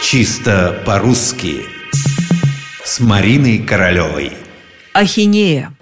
Чисто 0.00 0.82
по-русски 0.86 1.66
С 2.84 3.00
Мариной 3.00 3.58
Королевой 3.58 4.32
Ахинея 4.94 5.72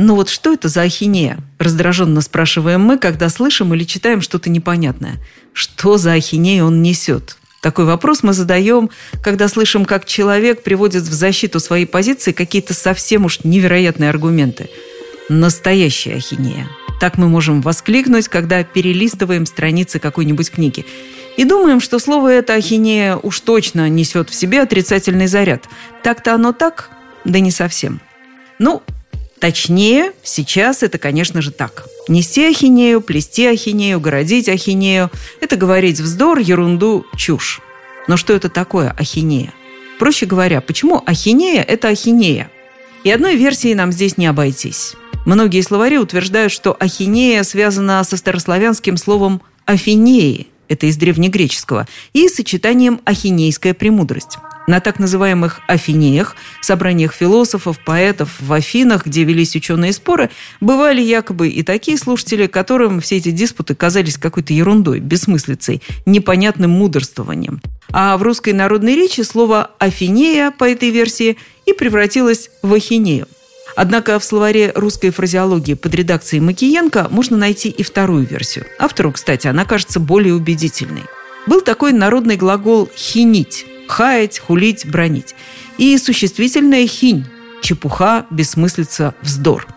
ну 0.00 0.14
вот 0.14 0.28
что 0.28 0.52
это 0.52 0.68
за 0.68 0.82
ахинея? 0.82 1.38
Раздраженно 1.58 2.20
спрашиваем 2.20 2.80
мы, 2.82 2.98
когда 2.98 3.28
слышим 3.28 3.74
или 3.74 3.82
читаем 3.82 4.20
что-то 4.20 4.48
непонятное. 4.48 5.16
Что 5.52 5.98
за 5.98 6.12
ахинея 6.12 6.62
он 6.62 6.82
несет? 6.82 7.36
Такой 7.60 7.84
вопрос 7.84 8.22
мы 8.22 8.32
задаем, 8.32 8.90
когда 9.24 9.48
слышим, 9.48 9.84
как 9.84 10.04
человек 10.04 10.62
приводит 10.62 11.02
в 11.02 11.12
защиту 11.12 11.58
своей 11.58 11.84
позиции 11.84 12.30
какие-то 12.30 12.74
совсем 12.74 13.24
уж 13.24 13.40
невероятные 13.42 14.10
аргументы. 14.10 14.70
Настоящая 15.28 16.14
ахинея. 16.14 16.68
Так 17.00 17.18
мы 17.18 17.28
можем 17.28 17.60
воскликнуть, 17.60 18.28
когда 18.28 18.62
перелистываем 18.62 19.46
страницы 19.46 19.98
какой-нибудь 19.98 20.52
книги. 20.52 20.86
И 21.38 21.44
думаем, 21.44 21.78
что 21.78 22.00
слово 22.00 22.32
это 22.32 22.54
ахинея 22.54 23.16
уж 23.16 23.38
точно 23.40 23.88
несет 23.88 24.28
в 24.28 24.34
себе 24.34 24.60
отрицательный 24.60 25.28
заряд. 25.28 25.68
Так-то 26.02 26.34
оно 26.34 26.52
так? 26.52 26.90
Да 27.24 27.38
не 27.38 27.52
совсем. 27.52 28.00
Ну, 28.58 28.82
Точнее, 29.38 30.14
сейчас 30.24 30.82
это, 30.82 30.98
конечно 30.98 31.42
же, 31.42 31.52
так. 31.52 31.86
Нести 32.08 32.44
ахинею, 32.44 33.00
плести 33.00 33.46
ахинею, 33.46 34.00
городить 34.00 34.48
ахинею– 34.48 35.12
это 35.40 35.54
говорить 35.54 36.00
вздор, 36.00 36.38
ерунду, 36.38 37.06
чушь. 37.16 37.60
Но 38.08 38.16
что 38.16 38.32
это 38.32 38.48
такое 38.48 38.90
ахинея? 38.98 39.54
Проще 40.00 40.26
говоря, 40.26 40.60
почему 40.60 41.04
ахинея– 41.06 41.62
это 41.68 41.86
ахинея? 41.86 42.50
И 43.04 43.12
одной 43.12 43.36
версии 43.36 43.74
нам 43.74 43.92
здесь 43.92 44.16
не 44.16 44.26
обойтись. 44.26 44.94
Многие 45.24 45.60
словари 45.60 45.98
утверждают, 45.98 46.50
что 46.50 46.76
ахинея 46.80 47.44
связана 47.44 48.02
со 48.02 48.16
старославянским 48.16 48.96
словом 48.96 49.40
«афинеи», 49.66 50.48
это 50.68 50.86
из 50.86 50.96
древнегреческого, 50.96 51.86
и 52.12 52.28
сочетанием 52.28 53.00
«ахинейская 53.04 53.74
премудрость». 53.74 54.38
На 54.68 54.80
так 54.80 54.98
называемых 54.98 55.62
Афинеях, 55.66 56.36
собраниях 56.60 57.14
философов, 57.14 57.78
поэтов 57.82 58.36
в 58.38 58.52
Афинах, 58.52 59.06
где 59.06 59.24
велись 59.24 59.56
ученые 59.56 59.94
споры, 59.94 60.28
бывали 60.60 61.00
якобы 61.00 61.48
и 61.48 61.62
такие 61.62 61.96
слушатели, 61.96 62.46
которым 62.46 63.00
все 63.00 63.16
эти 63.16 63.30
диспуты 63.30 63.74
казались 63.74 64.18
какой-то 64.18 64.52
ерундой, 64.52 65.00
бессмыслицей, 65.00 65.82
непонятным 66.04 66.70
мудрствованием. 66.70 67.62
А 67.90 68.18
в 68.18 68.22
русской 68.22 68.52
народной 68.52 68.94
речи 68.94 69.22
слово 69.22 69.70
«афинея» 69.78 70.50
по 70.50 70.64
этой 70.64 70.90
версии 70.90 71.38
и 71.64 71.72
превратилось 71.72 72.50
в 72.62 72.74
«ахинею». 72.74 73.26
Однако 73.80 74.18
в 74.18 74.24
словаре 74.24 74.72
русской 74.74 75.10
фразеологии 75.10 75.74
под 75.74 75.94
редакцией 75.94 76.40
Макиенко 76.40 77.06
можно 77.12 77.36
найти 77.36 77.68
и 77.68 77.84
вторую 77.84 78.26
версию. 78.26 78.66
Автору, 78.76 79.12
кстати, 79.12 79.46
она 79.46 79.64
кажется 79.64 80.00
более 80.00 80.34
убедительной. 80.34 81.04
Был 81.46 81.60
такой 81.60 81.92
народный 81.92 82.34
глагол 82.34 82.90
«хинить», 82.96 83.66
хаять, 83.86 84.40
хулить, 84.40 84.84
бронить. 84.84 85.36
И 85.78 85.96
существительное 85.96 86.88
хинь– 86.88 87.24
чепуха, 87.62 88.26
бессмыслица, 88.30 89.14
вздор. 89.22 89.68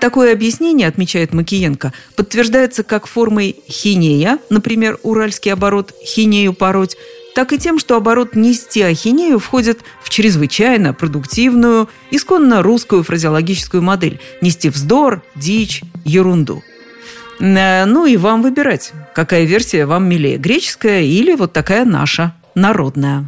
Такое 0.00 0.32
объяснение, 0.32 0.88
отмечает 0.88 1.32
Макиенко, 1.32 1.92
подтверждается 2.16 2.82
как 2.82 3.06
формой 3.06 3.54
хинея, 3.68 4.40
например, 4.50 4.98
уральский 5.04 5.52
оборот 5.52 5.94
«хинею 6.04 6.52
пороть», 6.52 6.96
так 7.36 7.52
и 7.52 7.58
тем, 7.58 7.78
что 7.78 7.96
оборот 7.96 8.34
«нести 8.34 8.80
ахинею» 8.80 9.38
входит 9.38 9.80
в 10.02 10.08
чрезвычайно 10.08 10.94
продуктивную, 10.94 11.90
исконно 12.10 12.62
русскую 12.62 13.02
фразеологическую 13.02 13.82
модель 13.82 14.20
«нести 14.40 14.70
вздор, 14.70 15.22
дичь, 15.34 15.82
ерунду». 16.02 16.64
Э, 17.38 17.84
ну 17.84 18.06
и 18.06 18.16
вам 18.16 18.40
выбирать, 18.40 18.92
какая 19.14 19.44
версия 19.44 19.84
вам 19.84 20.08
милее, 20.08 20.38
греческая 20.38 21.02
или 21.02 21.34
вот 21.34 21.52
такая 21.52 21.84
наша, 21.84 22.34
народная. 22.54 23.26